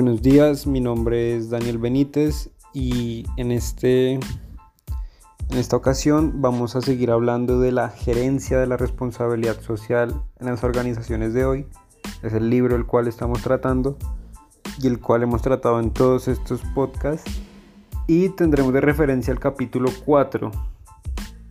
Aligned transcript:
Buenos 0.00 0.22
días, 0.22 0.64
mi 0.64 0.78
nombre 0.78 1.36
es 1.36 1.50
Daniel 1.50 1.78
Benítez 1.78 2.50
y 2.72 3.26
en, 3.36 3.50
este, 3.50 4.12
en 4.12 4.20
esta 5.50 5.74
ocasión 5.74 6.40
vamos 6.40 6.76
a 6.76 6.80
seguir 6.80 7.10
hablando 7.10 7.58
de 7.58 7.72
la 7.72 7.88
gerencia 7.88 8.60
de 8.60 8.68
la 8.68 8.76
responsabilidad 8.76 9.60
social 9.60 10.22
en 10.38 10.46
las 10.46 10.62
organizaciones 10.62 11.34
de 11.34 11.44
hoy. 11.44 11.66
Es 12.22 12.32
el 12.32 12.48
libro 12.48 12.76
el 12.76 12.86
cual 12.86 13.08
estamos 13.08 13.42
tratando 13.42 13.98
y 14.80 14.86
el 14.86 15.00
cual 15.00 15.24
hemos 15.24 15.42
tratado 15.42 15.80
en 15.80 15.90
todos 15.90 16.28
estos 16.28 16.60
podcasts 16.76 17.28
y 18.06 18.28
tendremos 18.28 18.72
de 18.72 18.80
referencia 18.80 19.32
el 19.32 19.40
capítulo 19.40 19.90
4, 20.04 20.52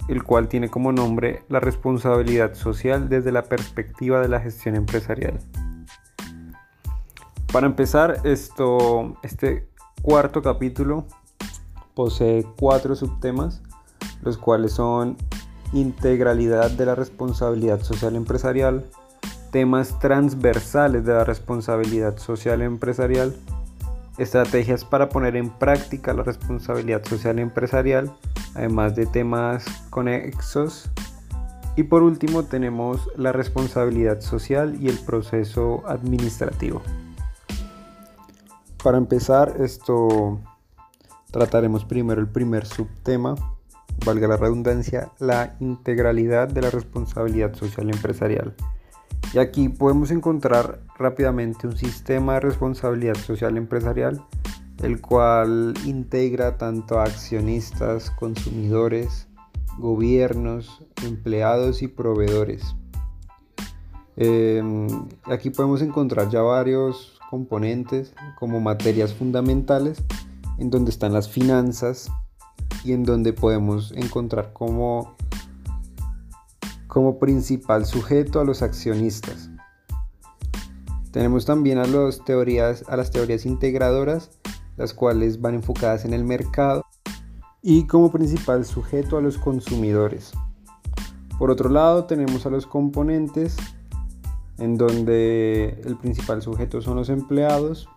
el 0.07 0.23
cual 0.23 0.47
tiene 0.47 0.69
como 0.69 0.93
nombre 0.93 1.43
la 1.49 1.59
responsabilidad 1.59 2.53
social 2.53 3.09
desde 3.09 3.33
la 3.33 3.43
perspectiva 3.43 4.21
de 4.21 4.29
la 4.29 4.39
gestión 4.39 4.77
empresarial. 4.77 5.37
Para 7.51 7.65
empezar, 7.65 8.21
esto, 8.25 9.17
este 9.23 9.67
cuarto 10.01 10.41
capítulo 10.41 11.05
posee 11.95 12.45
cuatro 12.59 12.95
subtemas, 12.95 13.61
los 14.21 14.37
cuales 14.37 14.73
son 14.73 15.17
integralidad 15.73 16.71
de 16.71 16.85
la 16.85 16.95
responsabilidad 16.95 17.81
social 17.81 18.15
empresarial, 18.15 18.85
temas 19.51 19.97
transversales 19.99 21.05
de 21.05 21.13
la 21.13 21.23
responsabilidad 21.23 22.17
social 22.17 22.61
empresarial, 22.61 23.35
estrategias 24.17 24.83
para 24.83 25.09
poner 25.09 25.35
en 25.35 25.49
práctica 25.49 26.13
la 26.13 26.23
responsabilidad 26.23 27.03
social 27.05 27.39
empresarial, 27.39 28.11
además 28.55 28.95
de 28.95 29.05
temas 29.05 29.65
conexos. 29.89 30.89
Y 31.75 31.83
por 31.83 32.03
último 32.03 32.43
tenemos 32.43 33.07
la 33.15 33.31
responsabilidad 33.31 34.19
social 34.21 34.77
y 34.81 34.89
el 34.89 34.97
proceso 34.99 35.83
administrativo. 35.87 36.81
Para 38.83 38.97
empezar, 38.97 39.55
esto 39.59 40.39
trataremos 41.31 41.83
primero 41.83 42.21
el 42.21 42.27
primer 42.27 42.65
subtema, 42.65 43.35
valga 44.05 44.27
la 44.27 44.37
redundancia, 44.37 45.11
la 45.19 45.55
integralidad 45.59 46.47
de 46.47 46.61
la 46.61 46.69
responsabilidad 46.69 47.55
social 47.55 47.89
empresarial. 47.89 48.55
Y 49.33 49.39
aquí 49.39 49.67
podemos 49.67 50.11
encontrar 50.11 50.79
rápidamente 50.97 51.67
un 51.67 51.75
sistema 51.75 52.35
de 52.35 52.41
responsabilidad 52.41 53.15
social 53.15 53.57
empresarial, 53.57 54.23
el 54.83 55.01
cual 55.01 55.73
integra 55.85 56.57
tanto 56.57 56.99
a 56.99 57.03
accionistas, 57.03 58.11
consumidores, 58.11 59.27
gobiernos, 59.79 60.85
empleados 61.03 61.81
y 61.81 61.87
proveedores. 61.87 62.75
Em, 64.15 64.87
aquí 65.25 65.49
podemos 65.49 65.81
encontrar 65.81 66.29
ya 66.29 66.41
varios 66.41 67.16
componentes 67.29 68.13
como 68.37 68.59
materias 68.59 69.13
fundamentales 69.13 70.03
en 70.57 70.69
donde 70.69 70.91
están 70.91 71.13
las 71.13 71.29
finanzas 71.29 72.09
y 72.83 72.93
en 72.93 73.03
donde 73.03 73.33
podemos 73.33 73.91
encontrar 73.93 74.53
como, 74.53 75.15
como 76.87 77.19
principal 77.19 77.85
sujeto 77.85 78.39
a 78.39 78.45
los 78.45 78.61
accionistas. 78.61 79.49
Tenemos 81.11 81.45
también 81.45 81.77
a, 81.77 81.85
los 81.85 82.23
teorías, 82.25 82.83
a 82.87 82.97
las 82.97 83.11
teorías 83.11 83.45
integradoras, 83.45 84.31
las 84.75 84.93
cuales 84.93 85.41
van 85.41 85.55
enfocadas 85.55 86.05
en 86.05 86.13
el 86.13 86.23
mercado 86.23 86.85
y 87.61 87.87
como 87.87 88.11
principal 88.11 88.65
sujeto 88.65 89.17
a 89.17 89.21
los 89.21 89.37
consumidores. 89.37 90.31
Por 91.37 91.51
otro 91.51 91.69
lado 91.69 92.05
tenemos 92.05 92.45
a 92.45 92.49
los 92.49 92.65
componentes 92.65 93.57
en 94.59 94.77
donde 94.77 95.81
el 95.85 95.97
principal 95.97 96.41
sujeto 96.41 96.81
son 96.81 96.97
los 96.97 97.09
empleados. 97.09 97.87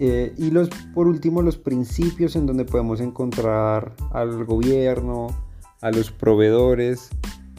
Eh, 0.00 0.32
y 0.36 0.50
los, 0.50 0.68
por 0.94 1.08
último, 1.08 1.42
los 1.42 1.56
principios 1.56 2.36
en 2.36 2.46
donde 2.46 2.64
podemos 2.64 3.00
encontrar 3.00 3.94
al 4.12 4.44
gobierno, 4.44 5.26
a 5.80 5.90
los 5.90 6.12
proveedores 6.12 7.10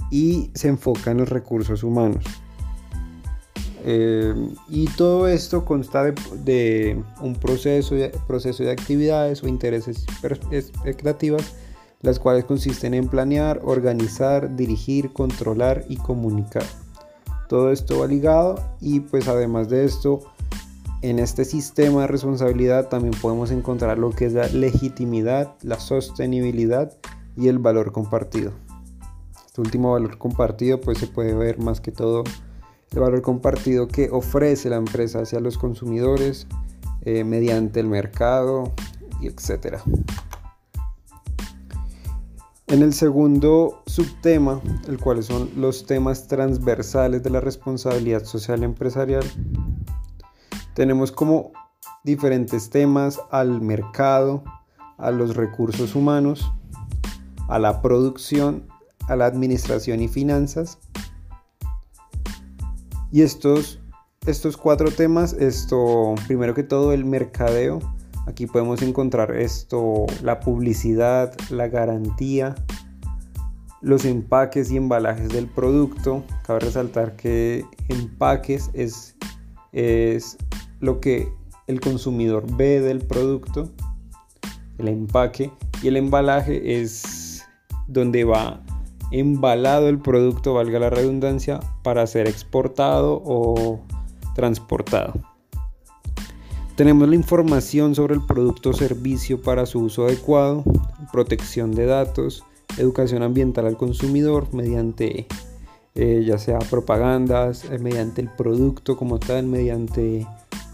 y 0.10 0.52
se 0.54 0.70
enfoca 0.70 1.12
en 1.12 1.18
los 1.18 1.30
recursos 1.30 1.84
humanos. 1.84 2.24
Eh, 3.86 4.34
y 4.68 4.88
todo 4.88 5.28
esto 5.28 5.64
consta 5.64 6.04
de, 6.04 7.02
un 7.22 7.36
proceso, 7.36 7.96
proceso 8.28 8.64
de 8.64 8.72
actividades 8.72 9.44
o 9.44 9.48
intereses 9.48 10.06
expectativas, 10.52 11.56
las 12.02 12.20
cuales 12.20 12.46
consisten 12.46 12.94
en 12.94 13.08
planear, 13.08 13.62
organizar, 13.64 14.56
dirigir, 14.56 15.12
controlar 15.12 15.86
y 15.88 15.98
comunicar. 15.98 16.64
Todo 17.50 17.72
esto 17.72 17.98
va 17.98 18.06
ligado 18.06 18.64
y 18.80 19.00
pues 19.00 19.28
además 19.28 19.70
de 19.70 19.84
esto, 19.84 20.20
en 21.02 21.18
este 21.18 21.46
sistema 21.46 22.02
de 22.02 22.08
responsabilidad 22.08 22.90
también 22.90 23.16
podemos 23.20 23.50
encontrar 23.50 23.98
lo 23.98 24.12
que 24.12 24.26
es 24.26 24.34
la 24.34 24.48
legitimidad, 24.50 25.56
la 25.64 25.80
sostenibilidad 25.80 26.96
y 27.36 27.48
el 27.48 27.58
valor 27.58 27.92
compartido. 27.92 28.52
Este 29.48 29.62
último 29.62 29.94
valor 29.94 30.20
compartido 30.20 30.80
pues 30.80 31.00
se 31.00 31.08
puede 31.08 31.34
ver 31.34 31.58
más 31.58 31.82
que 31.82 31.92
todo 31.92 32.24
el 32.92 33.00
valor 33.00 33.24
compartido 33.24 33.88
que 33.88 34.12
ofrece 34.12 34.70
la 34.70 34.76
empresa 34.76 35.22
hacia 35.22 35.40
los 35.40 35.58
consumidores 35.58 36.46
eh, 37.02 37.24
mediante 37.24 37.80
el 37.80 37.88
mercado 37.88 38.74
y 39.20 39.26
etcétera. 39.26 39.82
En 42.70 42.84
el 42.84 42.94
segundo 42.94 43.82
subtema, 43.88 44.62
el 44.88 45.00
cual 45.00 45.24
son 45.24 45.50
los 45.56 45.88
temas 45.88 46.28
transversales 46.28 47.24
de 47.24 47.32
la 47.32 47.42
responsabilidad 47.42 48.26
social 48.26 48.64
empresarial, 48.64 49.24
tenemos 50.76 51.12
como 51.12 51.52
diferentes 52.04 52.70
temas 52.70 53.20
al 53.32 53.60
mercado, 53.60 54.44
a 55.00 55.10
los 55.10 55.36
recursos 55.36 55.96
humanos, 55.96 56.52
a 57.48 57.58
la 57.58 57.82
producción, 57.82 58.68
a 59.08 59.16
la 59.16 59.26
administración 59.26 60.00
y 60.00 60.08
finanzas. 60.08 60.78
Y 63.12 63.24
estos, 63.24 63.80
estos 64.28 64.58
cuatro 64.58 64.92
temas, 64.92 65.34
esto, 65.34 66.14
primero 66.28 66.54
que 66.54 66.62
todo 66.62 66.94
el 66.94 67.04
mercadeo, 67.04 67.80
Aquí 68.30 68.46
podemos 68.46 68.84
encontrar 68.84 69.36
esto, 69.36 70.06
la 70.22 70.40
publicidad, 70.40 71.34
la 71.50 71.68
garantía, 71.68 72.54
los 73.82 74.06
empaques 74.06 74.70
y 74.70 74.78
embalajes 74.78 75.30
del 75.30 75.48
producto. 75.48 76.24
Cabe 76.46 76.60
resaltar 76.60 77.16
que 77.16 77.66
empaques 77.88 78.70
es, 78.74 79.16
es 79.72 80.38
lo 80.80 81.00
que 81.00 81.28
el 81.66 81.82
consumidor 81.82 82.46
ve 82.56 82.82
del 82.82 83.00
producto, 83.00 83.72
el 84.78 84.90
empaque 84.90 85.52
y 85.82 85.88
el 85.88 85.98
embalaje 85.98 86.82
es 86.82 87.44
donde 87.88 88.26
va 88.26 88.62
embalado 89.12 89.90
el 89.90 89.98
producto, 89.98 90.54
valga 90.54 90.78
la 90.78 90.92
redundancia, 90.92 91.60
para 91.82 92.06
ser 92.06 92.28
exportado 92.28 93.24
o 93.26 93.84
transportado. 94.36 95.14
Tenemos 96.80 97.10
la 97.10 97.16
información 97.16 97.94
sobre 97.94 98.16
el 98.16 98.26
producto 98.26 98.70
o 98.70 98.74
servicio 98.74 99.42
para 99.42 99.66
su 99.66 99.82
uso 99.82 100.06
adecuado, 100.06 100.64
protección 101.12 101.74
de 101.76 101.86
datos, 101.86 102.46
educación 102.78 103.22
ambiental 103.22 103.66
al 103.66 103.76
consumidor 103.76 104.54
mediante 104.54 105.28
eh, 105.96 106.24
ya 106.26 106.38
sea 106.38 106.60
propagandas, 106.60 107.66
eh, 107.66 107.80
mediante 107.80 108.22
el 108.22 108.30
producto 108.30 108.96
como 108.96 109.20
tal, 109.20 109.48
mediante 109.48 110.26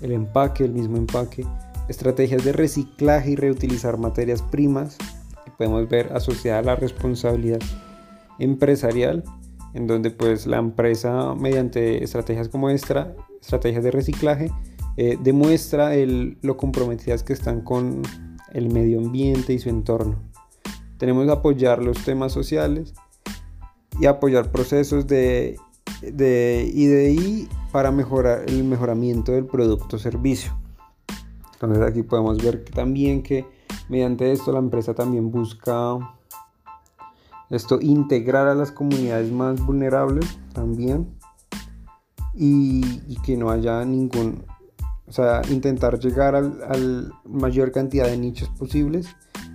el 0.02 0.12
empaque, 0.12 0.66
el 0.66 0.74
mismo 0.74 0.98
empaque, 0.98 1.44
estrategias 1.90 2.46
de 2.46 2.54
reciclaje 2.54 3.32
y 3.32 3.36
reutilizar 3.36 3.98
materias 3.98 4.44
primas, 4.44 5.00
que 5.44 5.52
podemos 5.58 5.90
ver 5.90 6.14
asociada 6.14 6.60
a 6.60 6.62
la 6.62 6.76
responsabilidad 6.76 7.62
empresarial, 8.38 9.24
en 9.74 9.88
donde 9.88 10.12
pues 10.12 10.46
la 10.46 10.58
empresa 10.58 11.34
mediante 11.34 12.04
estrategias 12.04 12.48
como 12.48 12.70
esta, 12.70 13.16
estrategias 13.42 13.84
de 13.84 13.90
reciclaje, 13.90 14.52
eh, 14.98 15.18
demuestra 15.22 15.92
lo 16.42 16.58
comprometidas 16.58 17.24
que 17.24 17.34
están 17.34 17.62
con 17.62 18.02
el 18.54 18.70
medio 18.72 19.00
ambiente 19.00 19.54
y 19.54 19.60
su 19.60 19.70
entorno. 19.70 20.16
Tenemos 20.98 21.26
que 21.26 21.32
apoyar 21.32 21.84
los 21.84 22.04
temas 22.06 22.32
sociales 22.32 22.94
y 24.00 24.06
apoyar 24.06 24.52
procesos 24.52 25.08
de, 25.08 25.58
de 26.02 26.72
IDI 26.74 27.50
para 27.72 27.92
mejorar 27.92 28.46
el 28.48 28.64
mejoramiento 28.64 29.34
del 29.34 29.46
producto 29.46 30.00
servicio. 30.00 30.58
Entonces 31.54 31.84
aquí 31.84 32.04
podemos 32.04 32.38
ver 32.42 32.64
también 32.64 33.22
que 33.22 33.46
mediante 33.90 34.32
esto 34.32 34.54
la 34.54 34.60
empresa 34.60 34.94
también 34.94 35.32
busca 35.32 35.98
esto 37.50 37.80
integrar 37.82 38.48
a 38.48 38.56
las 38.56 38.72
comunidades 38.72 39.32
más 39.32 39.64
vulnerables 39.64 40.40
también 40.54 41.08
y, 42.34 43.02
y 43.08 43.18
que 43.24 43.38
no 43.38 43.50
haya 43.50 43.86
ningún 43.86 44.44
o 45.08 45.12
sea, 45.12 45.42
intentar 45.50 46.00
llegar 46.00 46.36
al, 46.36 47.12
mayor 47.26 47.72
cantidad 47.72 48.08
de 48.08 48.18
nichos 48.18 48.50
posibles 48.50 49.08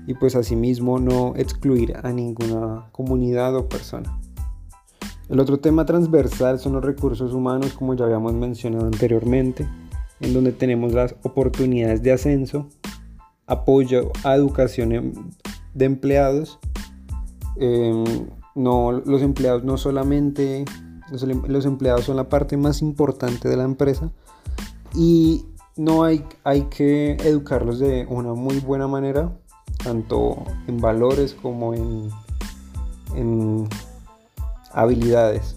y 0.07 0.15
pues 0.15 0.37
asimismo 0.37 0.99
no 0.99 1.35
excluir 1.37 1.97
a 2.03 2.13
ninguna 2.13 2.89
comunidad 2.93 3.55
o 3.57 3.69
persona. 3.69 4.19
El 5.29 5.39
otro 5.39 5.59
tema 5.61 5.87
transversal 5.87 6.59
son 6.59 6.75
los 6.75 6.85
recursos 6.85 7.33
humanos, 7.33 7.73
como 7.73 7.95
ya 7.95 8.05
habíamos 8.05 8.35
mencionado 8.35 8.87
anteriormente. 8.87 9.67
en 10.23 10.35
donde 10.35 10.53
tenemos 10.53 10.93
las 10.93 11.15
oportunidades 11.23 12.03
de 12.03 12.13
ascenso, 12.13 12.69
apoyo 13.47 14.13
a 14.23 14.35
educación 14.35 14.93
em, 14.93 15.13
de 15.73 15.87
empleados. 15.87 16.59
Em, 17.57 18.05
no, 18.55 18.93
los 18.93 19.23
empleados 19.23 19.65
no 19.65 19.79
solamente, 19.79 20.67
los, 21.11 21.65
empleados 21.65 22.05
son 22.05 22.17
la 22.17 22.29
parte 22.29 22.59
más 22.59 22.83
importante 22.83 23.49
de 23.49 23.57
la 23.57 23.65
empresa 23.65 24.13
y 24.95 25.47
no 25.77 26.05
hay, 26.05 26.25
hay 26.45 26.63
que 26.63 27.13
educarlos 27.13 27.79
de 27.79 28.07
una 28.09 28.35
muy 28.35 28.61
buena 28.61 28.87
manera, 28.87 29.33
tanto 29.83 30.45
en 30.67 30.81
valores 30.81 31.35
como 31.35 31.75
en, 31.75 32.11
en 33.15 33.69
habilidades. 34.73 35.57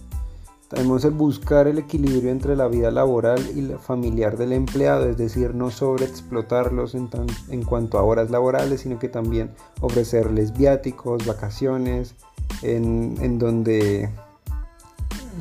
Tenemos 0.68 1.04
el 1.04 1.12
buscar 1.12 1.68
el 1.68 1.78
equilibrio 1.78 2.30
entre 2.30 2.56
la 2.56 2.66
vida 2.66 2.90
laboral 2.90 3.40
y 3.54 3.60
la 3.60 3.78
familiar 3.78 4.36
del 4.36 4.52
empleado, 4.52 5.08
es 5.08 5.16
decir, 5.16 5.54
no 5.54 5.70
sobreexplotarlos 5.70 6.94
en, 6.94 7.08
en 7.50 7.62
cuanto 7.62 7.98
a 7.98 8.02
horas 8.02 8.30
laborales, 8.30 8.80
sino 8.80 8.98
que 8.98 9.08
también 9.08 9.50
ofrecerles 9.80 10.56
viáticos, 10.56 11.26
vacaciones, 11.26 12.14
en, 12.62 13.16
en 13.20 13.38
donde 13.38 14.10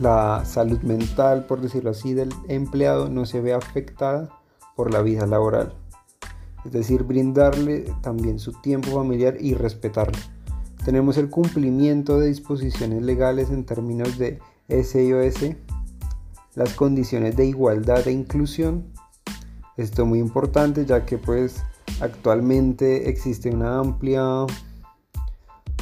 la 0.01 0.43
salud 0.45 0.79
mental, 0.81 1.45
por 1.45 1.61
decirlo 1.61 1.91
así, 1.91 2.13
del 2.13 2.33
empleado 2.47 3.09
no 3.09 3.25
se 3.25 3.41
ve 3.41 3.53
afectada 3.53 4.29
por 4.75 4.91
la 4.91 5.01
vida 5.01 5.25
laboral. 5.25 5.73
Es 6.65 6.71
decir, 6.71 7.03
brindarle 7.03 7.85
también 8.01 8.39
su 8.39 8.53
tiempo 8.53 8.91
familiar 8.91 9.35
y 9.39 9.53
respetarlo. 9.53 10.17
Tenemos 10.85 11.17
el 11.17 11.29
cumplimiento 11.29 12.19
de 12.19 12.27
disposiciones 12.27 13.01
legales 13.03 13.49
en 13.49 13.65
términos 13.65 14.17
de 14.17 14.39
SIOS, 14.69 15.55
las 16.55 16.73
condiciones 16.73 17.35
de 17.35 17.45
igualdad 17.45 18.07
e 18.07 18.11
inclusión. 18.11 18.85
Esto 19.77 20.03
es 20.03 20.07
muy 20.07 20.19
importante 20.19 20.85
ya 20.85 21.05
que 21.05 21.17
pues 21.17 21.63
actualmente 21.99 23.09
existe 23.09 23.49
una 23.49 23.79
amplia 23.79 24.45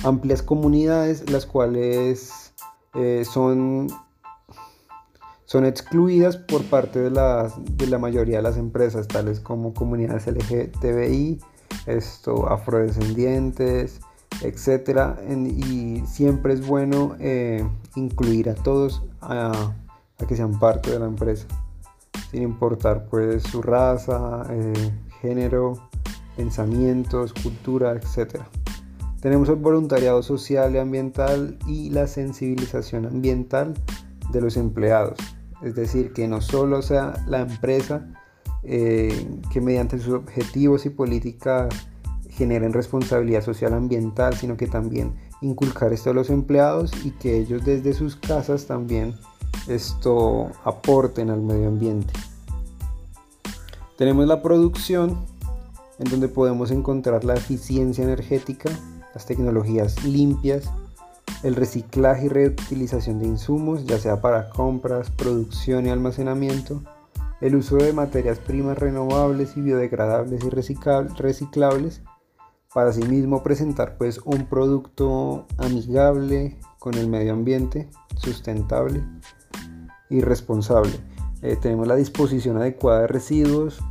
amplias 0.04 0.42
comunidades 0.42 1.30
las 1.30 1.46
cuales 1.46 2.51
eh, 2.94 3.24
son 3.26 3.88
son 5.46 5.66
excluidas 5.66 6.38
por 6.38 6.64
parte 6.64 7.00
de, 7.00 7.10
de 7.10 7.88
la 7.88 7.98
mayoría 7.98 8.38
de 8.38 8.42
las 8.42 8.56
empresas, 8.56 9.10
tales 9.10 9.42
como 9.42 9.74
comunidades 9.74 10.26
LGTBI, 10.28 11.42
esto, 11.88 12.48
afrodescendientes, 12.48 14.00
etcétera. 14.42 15.20
Y 15.30 16.04
siempre 16.06 16.54
es 16.54 16.66
bueno 16.66 17.18
eh, 17.20 17.68
incluir 17.96 18.50
a 18.50 18.56
todos 18.56 19.04
a, 19.20 19.74
que 20.26 20.36
sean 20.38 20.58
parte 20.58 20.92
de 20.92 21.00
la 21.00 21.08
empresa 21.08 21.48
sin 22.30 22.44
importar 22.44 23.08
pues 23.10 23.44
su 23.44 23.62
raza 23.62 24.46
eh, 24.52 24.92
género 25.20 25.90
pensamientos 26.38 27.34
cultura 27.34 27.94
etcétera 27.94 28.48
tenemos 29.22 29.48
el 29.48 29.56
voluntariado 29.56 30.22
social 30.22 30.76
y 30.76 30.80
ambiental 30.80 31.58
y 31.66 31.90
la 31.90 32.08
sensibilización 32.08 33.06
ambiental 33.06 33.74
de 34.32 34.42
los 34.42 34.58
empleados 34.58 35.18
es 35.62 35.76
decir 35.76 36.12
que 36.14 36.28
no 36.28 36.42
solo 36.42 36.82
sea 36.82 37.24
la 37.28 37.42
empresa 37.42 38.08
eh, 38.64 39.28
que 39.52 39.62
mediante 39.62 40.00
sus 40.00 40.14
objetivos 40.14 40.86
y 40.86 40.90
políticas 40.90 41.74
generen 42.30 42.74
responsabilidad 42.74 43.44
social 43.44 43.74
ambiental, 43.74 44.36
sino 44.36 44.58
que 44.58 44.68
también 44.68 45.14
inculcar 45.42 45.94
esto 45.94 46.12
a 46.12 46.14
los 46.14 46.30
empleados 46.30 46.92
y 47.04 47.12
que 47.12 47.38
ellos 47.38 47.66
desde 47.66 47.94
sus 47.94 48.16
casas 48.16 48.66
también 48.66 49.16
esto 49.68 50.50
aporten 50.64 51.30
al 51.30 51.42
medio 51.42 51.68
ambiente. 51.68 52.14
Tenemos 53.98 54.26
la 54.28 54.42
producción, 54.42 55.26
en 56.00 56.10
donde 56.10 56.28
podemos 56.28 56.72
encontrar 56.72 57.24
la 57.24 57.36
eficiencia 57.36 58.04
energética, 58.04 58.72
las 59.14 59.26
tecnologías 59.26 60.04
limpias, 60.04 60.70
el 61.44 61.56
reciclaje 61.56 62.26
y 62.26 62.30
reutilización 62.30 63.20
de 63.20 63.28
insumos, 63.28 63.86
ya 63.86 63.98
sea 64.00 64.22
para 64.22 64.50
compras, 64.50 65.10
producción 65.10 65.86
y 65.86 65.90
almacenamiento, 65.90 66.82
el 67.42 67.56
uso 67.56 67.78
de 67.78 67.94
materias 67.94 68.40
primas 68.40 68.78
renovables 68.78 69.58
y 69.58 69.62
biodegradables 69.62 70.44
y 70.44 70.50
reciclables, 70.50 72.02
para 72.74 72.94
sí 72.94 73.04
mismo 73.04 73.44
presentar 73.44 73.98
pues 73.98 74.20
un 74.24 74.46
producto 74.46 75.46
amigable 75.58 76.58
con 76.80 76.94
el 76.96 77.08
medio 77.08 77.34
ambiente, 77.34 77.90
sustentable 78.16 79.04
y 80.10 80.22
responsable. 80.22 80.92
Eh, 81.42 81.58
tenemos 81.60 81.88
la 81.88 81.96
disposición 81.96 82.58
adecuada 82.58 83.02
de 83.02 83.08
residuos, 83.08 83.82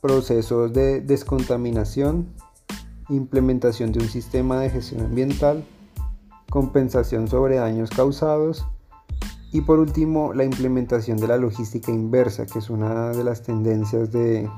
procesos 0.00 0.72
de 0.72 1.00
descontaminación, 1.00 2.34
implementación 3.08 3.92
de 3.92 4.00
un 4.00 4.08
sistema 4.08 4.58
de 4.60 4.70
gestión 4.70 5.02
ambiental, 5.02 5.64
compensación 6.50 7.28
sobre 7.28 7.56
daños 7.56 7.90
causados 7.90 8.66
y 9.52 9.60
por 9.60 9.78
último 9.78 10.32
la 10.32 10.44
implementación 10.44 11.16
de 11.16 11.28
la 11.28 11.36
logística 11.36 11.92
inversa, 11.92 12.46
que 12.46 12.58
es 12.58 12.70
una 12.70 13.10
de 13.10 13.24
las 13.24 13.42
tendencias 13.42 14.10
de, 14.10 14.48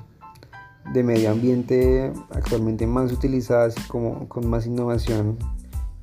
de 0.93 1.03
medio 1.03 1.31
ambiente 1.31 2.13
actualmente 2.31 2.87
más 2.87 3.13
utilizadas 3.13 3.75
y 3.79 3.89
como, 3.89 4.29
con 4.29 4.47
más 4.49 4.67
innovación 4.67 5.39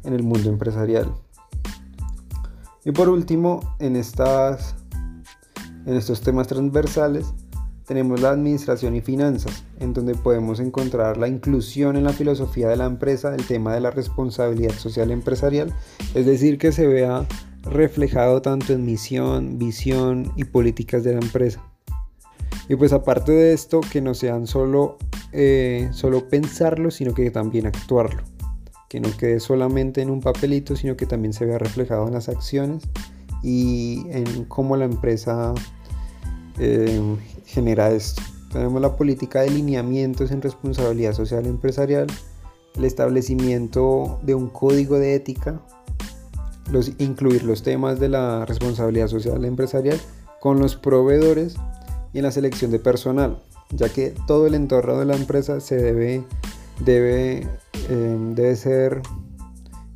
en 0.04 0.14
el 0.14 0.24
mundo 0.24 0.50
empresarial. 0.50 1.14
Y 2.86 2.92
por 2.92 3.08
último, 3.10 3.62
en, 3.80 3.96
estas, 3.96 4.76
en 5.86 5.96
estos 5.96 6.22
temas 6.22 6.48
transversales 6.48 7.34
tenemos 7.86 8.22
la 8.22 8.32
administración 8.32 8.96
y 8.96 9.02
finanzas, 9.02 9.64
en 9.80 9.94
donde 9.94 10.16
podemos 10.16 10.60
encontrar 10.60 11.18
la 11.18 11.28
inclusión 11.28 11.98
en 11.98 12.06
la 12.06 12.14
filosofía 12.14 12.70
de 12.70 12.78
la 12.78 12.86
empresa 12.86 13.36
el 13.36 13.46
tema 13.46 13.74
de 13.74 13.82
la 13.82 13.92
responsabilidad 13.92 14.74
social 14.74 15.12
empresarial, 15.12 15.74
es 16.14 16.26
decir, 16.26 16.58
que 16.58 16.72
se 16.72 16.88
vea 16.88 17.26
reflejado 17.64 18.42
tanto 18.42 18.74
en 18.74 18.86
misión, 18.86 19.58
visión 19.58 20.32
y 20.36 20.46
políticas 20.46 21.04
de 21.04 21.14
la 21.14 21.20
empresa. 21.20 21.62
Y 22.70 22.76
pues 22.76 22.94
aparte 22.94 23.32
de 23.32 23.54
esto, 23.54 23.82
que 23.82 24.02
no 24.02 24.14
sean 24.14 24.48
solo, 24.48 24.98
eh, 25.32 25.90
solo 25.92 26.30
pensarlo, 26.30 26.92
sino 26.92 27.14
que 27.14 27.30
también 27.32 27.68
actuarlo. 27.68 28.24
Que 28.90 29.00
no 29.00 29.10
quede 29.18 29.40
solamente 29.40 30.02
en 30.02 30.10
un 30.10 30.22
papelito, 30.22 30.76
sino 30.76 30.96
que 30.96 31.06
también 31.06 31.34
se 31.34 31.46
vea 31.46 31.58
reflejado 31.58 32.08
en 32.08 32.14
las 32.14 32.30
acciones 32.30 32.84
y 33.42 34.06
en 34.10 34.46
cómo 34.46 34.78
la 34.78 34.86
empresa 34.86 35.54
eh, 36.60 37.02
genera 37.46 37.92
esto. 37.92 38.22
Tenemos 38.52 38.82
la 38.82 38.96
política 38.96 39.42
de 39.42 39.50
lineamientos 39.50 40.32
en 40.32 40.42
responsabilidad 40.42 41.14
social 41.14 41.46
empresarial, 41.48 42.08
el 42.76 42.86
establecimiento 42.86 44.20
de 44.22 44.36
un 44.36 44.50
código 44.50 45.00
de 45.00 45.16
ética, 45.16 45.60
los, 46.72 46.92
incluir 47.00 47.44
los 47.44 47.64
temas 47.64 48.00
de 48.00 48.10
la 48.10 48.46
responsabilidad 48.46 49.08
social 49.08 49.44
empresarial 49.46 50.00
con 50.40 50.60
los 50.60 50.76
proveedores 50.76 51.56
y 52.14 52.20
en 52.20 52.24
la 52.24 52.32
selección 52.32 52.70
de 52.70 52.80
personal, 52.80 53.42
ya 53.72 53.90
que 53.90 54.14
todo 54.28 54.46
el 54.46 54.54
entorno 54.54 55.00
de 55.00 55.06
la 55.06 55.16
empresa 55.16 55.60
se 55.60 55.78
debe, 55.78 56.24
debe, 56.86 57.48
eh, 57.90 58.18
debe 58.36 58.56
ser, 58.56 59.02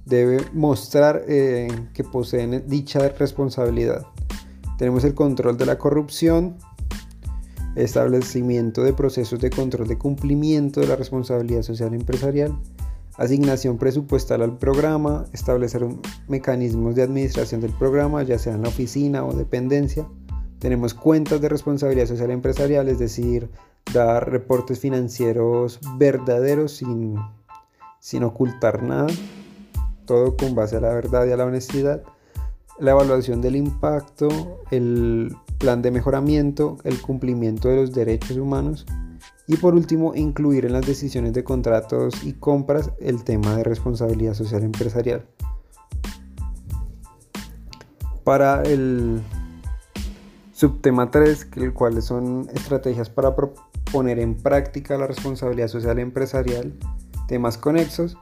debe 0.06 0.40
mostrar 0.54 1.24
eh, 1.28 1.68
que 1.94 2.04
poseen 2.04 2.64
dicha 2.68 3.08
responsabilidad. 3.10 4.08
Tenemos 4.78 5.04
el 5.04 5.14
control 5.14 5.58
de 5.58 5.66
la 5.66 5.78
corrupción, 5.78 6.58
establecimiento 7.76 8.84
de 8.84 8.94
procesos 8.94 9.40
de 9.40 9.50
control 9.50 9.88
de 9.88 9.98
cumplimiento 9.98 10.80
de 10.82 10.88
la 10.88 10.96
responsabilidad 10.96 11.62
social 11.62 11.94
empresarial, 11.94 12.58
asignación 13.18 13.78
presupuestal 13.78 14.42
al 14.42 14.58
programa, 14.58 15.26
establecer 15.34 15.86
mecanismos 16.28 16.96
de 16.96 17.04
administración 17.04 17.62
del 17.62 17.72
programa, 17.74 18.24
ya 18.24 18.38
sea 18.38 18.54
en 18.54 18.64
la 18.64 18.70
oficina 18.70 19.26
o 19.26 19.34
dependencia, 19.34 20.08
tenemos 20.60 20.96
cuentas 20.96 21.40
de 21.40 21.50
responsabilidad 21.50 22.08
social 22.08 22.32
empresarial, 22.32 22.90
es 22.90 22.98
decir, 22.98 23.50
dar 23.94 24.30
reportes 24.30 24.80
financieros 24.80 25.80
verdaderos 25.98 26.74
sin, 26.74 27.16
sin 28.00 28.24
ocultar 28.24 28.82
nada, 28.82 29.08
todo 30.06 30.36
con 30.36 30.56
base 30.56 30.78
a 30.78 30.82
la 30.82 30.94
verdad 30.94 31.28
y 31.28 31.32
a 31.32 31.38
la 31.38 31.46
honestidad. 31.46 32.02
La 32.80 32.92
evaluación 32.92 33.42
del 33.42 33.56
impacto, 33.56 34.28
el 34.70 35.36
plan 35.58 35.82
de 35.82 35.92
mejoramiento, 35.92 36.78
el 36.84 37.02
cumplimiento 37.02 37.70
de 37.70 37.78
los 37.78 37.94
derechos 37.94 38.38
humanos 38.38 38.86
y 39.48 39.56
por 39.58 39.74
último 39.74 40.14
incluir 40.14 40.66
en 40.66 40.74
las 40.74 40.86
decisiones 40.86 41.34
de 41.34 41.44
contratos 41.44 42.24
y 42.24 42.34
compras 42.34 42.92
el 43.00 43.24
tema 43.24 43.56
de 43.56 43.64
responsabilidad 43.64 44.34
social 44.34 44.64
empresarial. 44.64 45.26
Para 48.24 48.62
el 48.64 49.22
Subtema 50.52 51.12
3, 51.12 51.46
que 51.46 51.72
cuáles 51.72 52.06
son 52.06 52.50
estrategias 52.54 53.10
para 53.10 53.36
poner 53.92 54.20
en 54.20 54.36
práctica 54.36 54.98
la 54.98 55.08
responsabilidad 55.08 55.68
social 55.68 55.98
empresarial, 56.00 56.74
temas 57.28 57.58
conexos. 57.58 58.18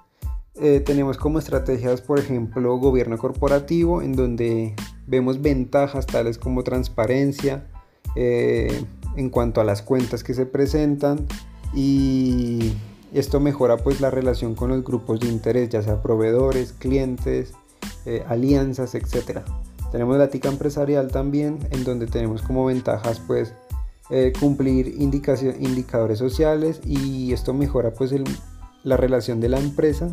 Eh, 0.62 0.80
tenemos 0.80 1.18
como 1.18 1.40
estrategias, 1.40 2.02
por 2.02 2.20
ejemplo, 2.20 2.78
gobierno 2.78 3.18
corporativo, 3.18 4.02
en 4.02 4.14
donde 4.14 4.74
vemos 5.06 5.42
ventajas 5.42 6.06
tales 6.08 6.38
como 6.38 6.64
transparencia, 6.64 7.68
eh, 8.16 8.86
en 9.18 9.30
cuanto 9.30 9.62
a 9.62 9.64
las 9.64 9.82
cuentas 9.82 10.24
que 10.24 10.34
se 10.34 10.46
presentan 10.46 11.26
y 11.74 12.74
esto 13.14 13.40
mejora 13.40 13.78
pues 13.78 14.02
la 14.02 14.10
relación 14.10 14.56
con 14.56 14.70
los 14.70 14.84
grupos 14.84 15.20
de 15.20 15.28
interés, 15.28 15.70
ya 15.70 15.82
sea 15.82 16.02
proveedores, 16.02 16.74
clientes, 16.74 17.54
eh, 18.06 18.24
alianzas, 18.28 18.96
etc. 18.96 19.42
Tenemos 19.92 20.18
la 20.18 20.30
TICA 20.30 20.50
empresarial 20.50 21.10
también, 21.10 21.60
en 21.72 21.84
donde 21.84 22.08
tenemos 22.08 22.42
como 22.42 22.66
ventajas 22.66 23.22
pues 23.26 23.54
eh, 24.10 24.34
cumplir 24.40 24.96
indicadores 25.00 26.20
sociales 26.20 26.80
y 26.86 27.34
esto 27.34 27.54
mejora 27.54 27.94
pues 27.94 28.14
la 28.84 28.98
relación 28.98 29.40
de 29.40 29.50
la 29.50 29.60
empresa 29.60 30.10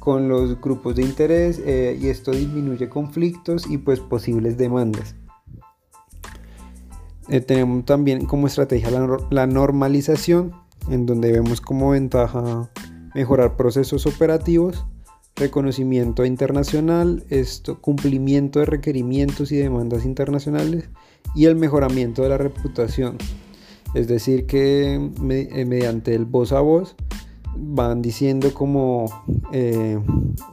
con 0.00 0.28
los 0.28 0.60
grupos 0.60 0.96
de 0.96 1.02
interés 1.02 1.62
eh, 1.64 1.96
y 2.00 2.08
esto 2.08 2.32
disminuye 2.32 2.88
conflictos 2.88 3.70
y 3.70 3.78
pues 3.78 4.00
posibles 4.00 4.58
demandas. 4.58 5.14
tenemos 7.46 7.84
también 7.84 8.26
como 8.26 8.48
estrategia 8.48 8.90
la 9.30 9.46
normalización 9.46 10.52
en 10.90 11.06
donde 11.06 11.30
vemos 11.30 11.60
como 11.60 11.90
ventaja 11.90 12.68
mejorar 13.14 13.56
procesos 13.56 14.06
operativos, 14.06 14.84
reconocimiento 15.36 16.24
internacional, 16.24 17.24
esto, 17.28 17.80
cumplimiento 17.80 18.60
de 18.60 18.66
requerimientos 18.66 19.52
y 19.52 19.56
demandas 19.56 20.04
internacionales 20.04 20.88
y 21.34 21.46
el 21.46 21.56
mejoramiento 21.56 22.22
de 22.22 22.28
la 22.28 22.38
reputación. 22.38 23.16
Es 23.94 24.06
decir, 24.06 24.46
que 24.46 24.94
eh, 24.94 25.64
mediante 25.64 26.14
el 26.14 26.24
voz 26.24 26.52
a 26.52 26.60
voz 26.60 26.94
van 27.56 28.02
diciendo 28.02 28.52
como 28.54 29.06
eh, 29.52 29.98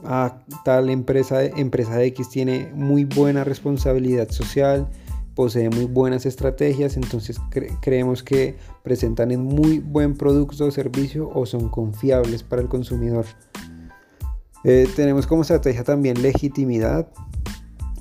ah, 0.04 0.38
tal 0.64 0.90
empresa, 0.90 1.44
empresa 1.44 2.02
X 2.02 2.28
tiene 2.28 2.70
muy 2.74 3.04
buena 3.04 3.44
responsabilidad 3.44 4.30
social, 4.30 4.88
posee 5.34 5.70
muy 5.70 5.84
buenas 5.84 6.26
estrategias, 6.26 6.96
entonces 6.96 7.40
creemos 7.80 8.22
que 8.22 8.56
presentan 8.82 9.30
un 9.30 9.44
muy 9.44 9.78
buen 9.78 10.14
producto 10.14 10.64
o 10.64 10.70
servicio 10.70 11.30
o 11.32 11.46
son 11.46 11.68
confiables 11.68 12.42
para 12.42 12.62
el 12.62 12.68
consumidor. 12.68 13.24
Eh, 14.64 14.88
tenemos 14.96 15.26
como 15.26 15.42
estrategia 15.42 15.84
también 15.84 16.20
legitimidad, 16.20 17.08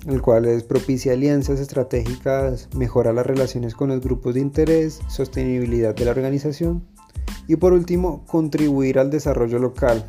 el 0.07 0.21
cual 0.21 0.47
propicia 0.67 1.13
alianzas 1.13 1.59
estratégicas, 1.59 2.69
mejora 2.75 3.13
las 3.13 3.25
relaciones 3.25 3.75
con 3.75 3.89
los 3.89 4.01
grupos 4.01 4.33
de 4.33 4.39
interés, 4.39 4.99
sostenibilidad 5.07 5.93
de 5.93 6.05
la 6.05 6.11
organización 6.11 6.83
y 7.47 7.55
por 7.55 7.73
último 7.73 8.23
contribuir 8.27 8.99
al 8.99 9.09
desarrollo 9.09 9.59
local 9.59 10.05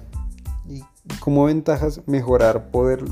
y 0.69 0.83
como 1.21 1.45
ventajas 1.45 2.03
mejorar 2.07 2.71
poder 2.71 3.05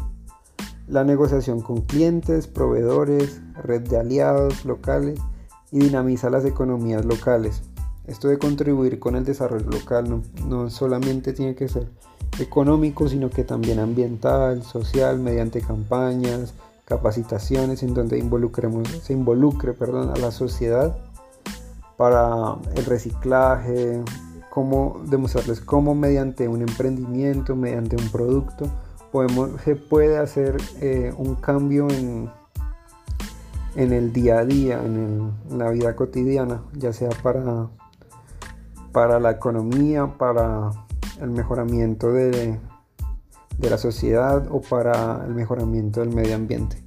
la 0.88 1.04
negociación 1.04 1.60
con 1.60 1.82
clientes, 1.82 2.46
proveedores, 2.46 3.40
red 3.62 3.82
de 3.82 3.98
aliados 3.98 4.64
locales 4.64 5.18
y 5.72 5.80
dinamiza 5.80 6.30
las 6.30 6.44
economías 6.44 7.04
locales. 7.04 7.62
Esto 8.06 8.28
de 8.28 8.38
contribuir 8.38 9.00
con 9.00 9.16
el 9.16 9.24
desarrollo 9.24 9.68
local 9.68 10.22
no, 10.46 10.70
solamente 10.70 11.32
tiene 11.32 11.56
que 11.56 11.68
ser 11.68 11.88
económico, 12.38 13.08
sino 13.08 13.30
que 13.30 13.42
también 13.42 13.80
ambiental, 13.80 14.62
social, 14.62 15.18
mediante 15.18 15.60
campañas, 15.60 16.54
capacitaciones 16.84 17.82
en 17.82 17.94
donde 17.94 18.18
involucremos, 18.18 18.88
se 19.02 19.12
involucre 19.12 19.72
perdón, 19.72 20.10
a 20.10 20.16
la 20.16 20.30
sociedad 20.30 20.96
para 21.96 22.56
el 22.74 22.84
reciclaje, 22.84 24.02
cómo 24.50 25.02
demostrarles 25.04 25.60
cómo 25.60 25.94
mediante 25.94 26.48
un 26.48 26.62
emprendimiento, 26.62 27.56
mediante 27.56 27.96
un 27.96 28.08
producto, 28.10 28.70
se 29.64 29.76
puede 29.76 30.18
hacer 30.18 30.56
eh, 30.80 31.12
un 31.16 31.36
cambio 31.36 31.88
en, 31.88 32.30
en 33.74 33.92
el 33.92 34.12
día 34.12 34.38
a 34.38 34.44
día, 34.44 34.82
en, 34.84 35.32
la 35.50 35.70
vida 35.70 35.96
cotidiana, 35.96 36.62
ya 36.72 36.92
sea 36.92 37.10
para, 37.22 37.68
para 38.92 39.20
la 39.20 39.30
economía, 39.30 40.06
para 40.18 40.70
el 41.20 41.30
mejoramiento 41.30 42.12
de, 42.12 42.58
de 43.58 43.70
la 43.70 43.78
sociedad 43.78 44.46
o 44.50 44.60
para 44.60 45.24
el 45.26 45.34
mejoramiento 45.34 46.00
del 46.00 46.14
medio 46.14 46.34
ambiente. 46.34 46.85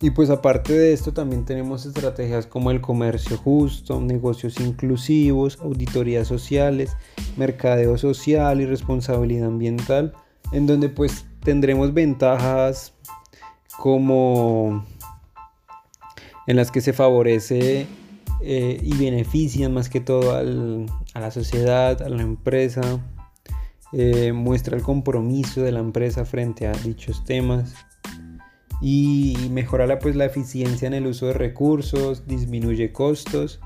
Y 0.00 0.10
pues 0.10 0.28
aparte 0.28 0.74
de 0.74 0.92
esto 0.92 1.12
también 1.12 1.46
tenemos 1.46 1.86
estrategias 1.86 2.46
como 2.46 2.70
el 2.70 2.82
comercio 2.82 3.38
justo, 3.38 3.98
negocios 4.00 4.60
inclusivos, 4.60 5.58
auditorías 5.62 6.28
sociales, 6.28 6.94
mercadeo 7.36 7.96
social 7.96 8.60
y 8.60 8.66
responsabilidad 8.66 9.46
ambiental 9.46 10.12
en 10.52 10.66
donde 10.66 10.88
pues 10.88 11.24
tendremos 11.42 11.94
ventajas 11.94 12.92
como 13.78 14.84
en 16.46 16.56
las 16.56 16.70
que 16.70 16.80
se 16.80 16.92
favorece 16.92 17.86
eh, 18.42 18.80
y 18.82 18.96
benefician 18.96 19.72
más 19.72 19.88
que 19.88 20.00
todo 20.00 20.36
a 20.36 21.20
la 21.20 21.30
sociedad, 21.30 22.00
a 22.02 22.08
la 22.08 22.22
empresa, 22.22 23.00
eh, 23.92 24.32
muestra 24.32 24.76
el 24.76 24.82
compromiso 24.82 25.62
de 25.62 25.72
la 25.72 25.80
empresa 25.80 26.24
frente 26.24 26.66
a 26.66 26.72
dichos 26.72 27.24
temas 27.24 27.74
y 28.80 29.36
mejora 29.50 29.98
pues, 29.98 30.16
la 30.16 30.26
eficiencia 30.26 30.86
en 30.86 30.94
el 30.94 31.06
uso 31.06 31.26
de 31.26 31.32
recursos, 31.32 32.26
disminuye 32.26 32.92
costos, 32.92 33.60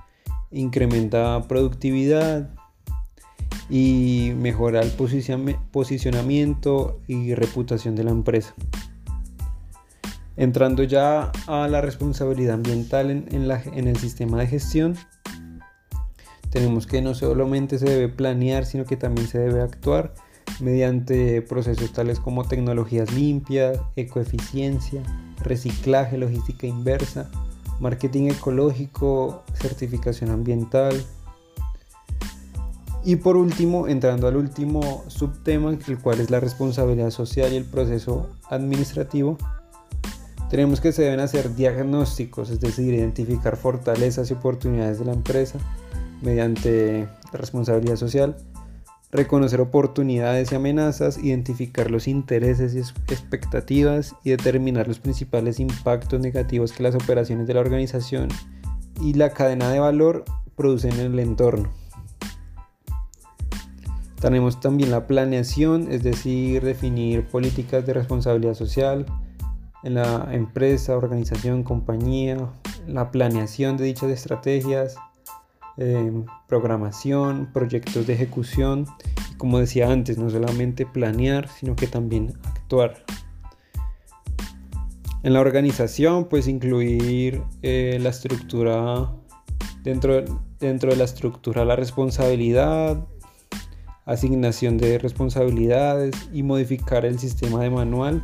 incrementa 0.51 1.43
productividad, 1.49 2.51
y 3.71 4.33
mejora 4.37 4.81
el 4.83 4.91
posicionamiento 5.71 7.01
y 7.07 7.35
reputación 7.35 7.95
de 7.95 8.05
la 8.05 8.11
empresa. 8.11 8.53
Entrando 10.37 10.83
ya 10.83 11.31
a 11.47 11.69
la 11.69 11.81
responsabilidad 11.81 12.55
ambiental 12.55 13.11
en, 13.11 13.27
en, 13.31 13.89
el 13.89 13.97
sistema 13.97 14.39
de 14.41 14.49
gestión, 14.49 14.97
tenemos 16.51 16.87
que 16.87 17.01
no 17.01 17.15
solamente 17.15 17.79
se 17.79 17.85
debe 17.85 18.09
planear, 18.09 18.67
sino 18.67 18.85
que 18.85 18.97
también 18.97 19.29
se 19.29 19.39
debe 19.39 19.63
actuar 19.63 20.15
mediante 20.63 21.43
procesos 21.43 21.93
tales 21.93 22.21
como 22.21 22.45
tecnologías 22.45 23.13
limpias, 23.13 23.79
ecoeficiencia, 23.97 25.03
reciclaje, 25.43 26.19
logística 26.19 26.67
inversa, 26.67 27.31
marketing 27.81 28.31
ecológico, 28.31 29.43
certificación 29.55 30.31
ambiental, 30.31 30.95
y 33.03 33.17
por 33.17 33.37
último, 33.37 33.89
entrando 33.89 34.29
al 34.29 34.37
último 34.37 35.05
subtema, 35.09 35.71
el 35.71 35.99
cual 35.99 36.21
es 36.21 36.31
la 36.31 36.39
responsabilidad 36.39 37.11
social 37.11 37.53
y 37.53 37.57
el 37.57 37.65
proceso 37.65 38.29
administrativo, 38.51 39.39
tenemos 40.51 40.81
que 40.81 40.93
se 40.93 41.03
deben 41.03 41.21
hacer 41.21 41.55
diagnósticos, 41.55 42.51
es 42.51 42.61
decir, 42.61 42.93
identificar 42.93 43.57
fortalezas 43.57 44.31
y 44.31 44.35
oportunidades 44.35 44.99
de 44.99 45.05
la 45.07 45.13
empresa 45.13 45.59
mediante 46.21 47.09
responsabilidad 47.33 47.97
social, 47.97 48.37
reconocer 49.13 49.61
oportunidades 49.61 50.53
y 50.53 50.55
amenazas, 50.55 51.19
identificar 51.19 51.91
los 51.91 52.07
intereses 52.07 52.75
y 52.75 52.79
expectativas 53.13 54.15
y 54.25 54.31
determinar 54.31 54.87
los 54.87 55.01
principales 55.01 55.59
impactos 55.59 56.21
negativos 56.21 56.73
que 56.73 56.83
las 56.83 56.95
operaciones 56.95 57.47
de 57.47 57.55
la 57.55 57.61
organización 57.61 58.29
y 59.01 59.15
la 59.15 59.31
cadena 59.31 59.71
de 59.71 59.81
valor 59.81 60.25
producen 60.55 60.93
en 60.93 61.13
el 61.13 61.19
entorno. 61.19 61.71
Tenemos 64.21 64.61
también 64.61 64.91
la 64.91 65.07
planeación, 65.07 65.91
es 65.91 66.03
decir, 66.03 66.63
definir 66.63 67.25
políticas 67.25 67.87
de 67.87 67.95
responsabilidad 67.95 68.55
social 68.55 69.07
en 69.83 69.95
la 69.95 70.29
empresa, 70.31 70.97
organización, 70.97 71.63
compañía, 71.63 72.37
la 72.87 73.11
planeación 73.11 73.79
de 73.79 73.85
dichas 73.85 74.11
estrategias, 74.11 74.97
em, 75.81 76.25
programación, 76.47 77.51
proyectos 77.53 78.07
de 78.07 78.15
ejecución 78.15 78.87
y 79.33 79.35
como 79.35 79.59
decía 79.59 79.91
antes, 79.91 80.19
no 80.19 80.31
solamente 80.31 80.87
planear, 80.87 81.49
sino 81.49 81.75
que 81.75 81.87
también 81.87 82.35
actuar. 82.45 83.03
En 85.23 85.33
la 85.33 85.41
organización, 85.41 86.27
pues 86.29 86.47
incluir 86.49 87.43
eh, 87.63 87.99
la 88.01 88.11
estructura, 88.11 89.11
dentro, 89.83 90.25
dentro 90.61 90.91
de 90.91 90.97
la 90.97 91.05
estructura 91.05 91.65
la 91.65 91.77
responsabilidad, 91.77 93.07
asignación 94.07 94.79
de 94.79 94.99
responsabilidades 94.99 96.15
y 96.33 96.43
modificar 96.43 97.05
el 97.05 97.19
sistema 97.19 97.63
de 97.63 97.71
manual 97.71 98.23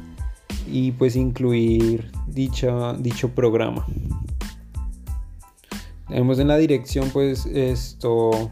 y 0.70 0.92
pues 0.92 1.16
incluir 1.16 2.10
dicha, 2.26 2.94
dicho 2.94 3.30
programa. 3.30 3.86
Tenemos 6.08 6.38
en 6.38 6.48
la 6.48 6.56
dirección 6.56 7.10
pues 7.10 7.46
esto 7.46 8.50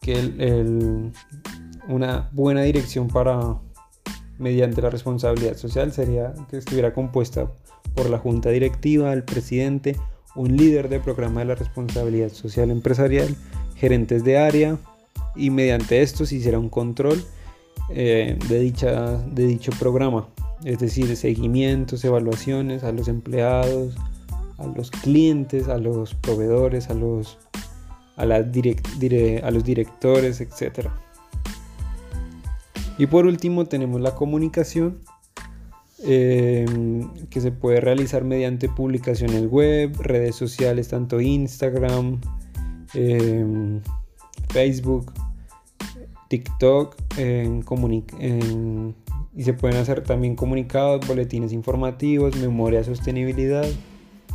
que 0.00 1.12
una 1.88 2.28
buena 2.32 2.62
dirección 2.62 3.08
para 3.08 3.58
mediante 4.38 4.80
la 4.82 4.90
responsabilidad 4.90 5.56
social 5.56 5.92
sería 5.92 6.32
que 6.50 6.58
estuviera 6.58 6.94
compuesta 6.94 7.50
por 7.94 8.08
la 8.08 8.18
junta 8.18 8.50
directiva, 8.50 9.12
el 9.12 9.24
presidente, 9.24 9.96
un 10.36 10.56
líder 10.56 10.88
de 10.88 11.00
programa 11.00 11.40
de 11.40 11.46
la 11.46 11.54
responsabilidad 11.54 12.30
social 12.30 12.70
empresarial, 12.70 13.34
gerentes 13.76 14.24
de 14.24 14.38
área, 14.38 14.78
y 15.34 15.50
mediante 15.50 16.02
esto 16.02 16.26
se 16.26 16.36
hiciera 16.36 16.58
un 16.58 16.68
control 16.68 17.22
eh, 17.90 18.38
de, 18.48 18.60
dicha, 18.60 19.18
de 19.18 19.46
dicho 19.46 19.72
programa, 19.78 20.28
es 20.64 20.78
decir, 20.78 21.16
seguimientos, 21.16 22.04
evaluaciones 22.04 22.84
a 22.84 22.92
los 22.92 23.08
empleados, 23.08 23.96
a 24.58 24.66
los 24.66 24.90
clientes, 24.90 25.68
a 25.68 25.78
los 25.78 26.14
proveedores, 26.14 26.90
a 26.90 26.94
los, 26.94 27.38
a, 28.16 28.22
a 28.22 29.50
los 29.50 29.64
directores, 29.64 30.40
etc. 30.40 30.88
Y 32.98 33.06
por 33.06 33.26
último 33.26 33.66
tenemos 33.66 34.00
la 34.00 34.14
comunicación, 34.16 34.98
em, 36.04 37.08
que 37.30 37.40
se 37.40 37.52
puede 37.52 37.80
realizar 37.80 38.24
mediante 38.24 38.68
publicaciones 38.68 39.48
web, 39.48 39.96
redes 40.00 40.34
sociales, 40.34 40.88
tanto 40.88 41.20
Instagram, 41.20 42.20
em, 42.94 43.80
Facebook, 44.48 45.12
TikTok, 46.28 46.96
y 49.36 49.42
se 49.44 49.52
pueden 49.52 49.76
hacer 49.76 50.02
también 50.02 50.34
comunicados, 50.34 51.06
boletines 51.06 51.52
informativos, 51.52 52.36
memoria 52.36 52.82
sostenibilidad, 52.82 53.66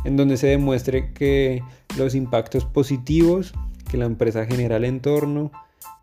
en 0.04 0.16
donde 0.16 0.36
se 0.36 0.46
demuestre 0.46 1.12
que 1.12 1.62
los 1.96 2.14
impactos 2.14 2.64
positivos 2.64 3.52
que 3.90 3.98
la 3.98 4.06
empresa 4.06 4.44
genera 4.46 4.76
al 4.76 4.84
entorno, 4.84 5.52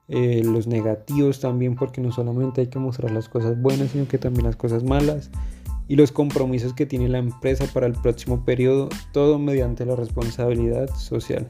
eh, 0.08 0.42
los 0.44 0.68
negativos 0.68 1.40
también, 1.40 1.76
porque 1.76 2.02
no 2.02 2.12
solamente 2.12 2.62
hay 2.62 2.68
que 2.68 2.80
mostrar 2.80 3.12
las 3.12 3.30
cosas 3.30 3.62
buenas, 3.62 3.92
sino 3.92 4.08
que 4.08 4.18
también 4.18 4.46
las 4.46 4.56
cosas 4.56 4.84
malas, 4.84 5.30
y 5.88 5.96
los 5.96 6.12
compromisos 6.12 6.74
que 6.74 6.86
tiene 6.86 7.10
la 7.10 7.18
empresa 7.18 7.66
para 7.74 7.88
el 7.88 7.94
próximo 7.94 8.46
periodo, 8.46 8.90
todo 9.12 9.40
mediante 9.40 9.86
la 9.86 9.96
responsabilidad 9.96 10.94
social. 10.96 11.48